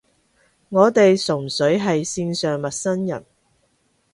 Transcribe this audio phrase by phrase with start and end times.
[0.69, 3.23] 我哋純粹係線上陌生人